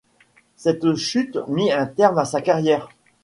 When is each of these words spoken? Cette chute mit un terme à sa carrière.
Cette 0.55 0.95
chute 0.95 1.37
mit 1.47 1.71
un 1.71 1.85
terme 1.85 2.17
à 2.17 2.25
sa 2.25 2.41
carrière. 2.41 2.89